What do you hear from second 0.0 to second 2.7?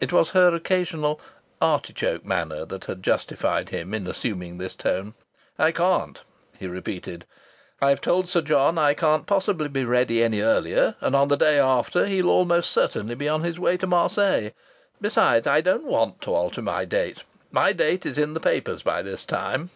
It was her occasional "artichoke" manner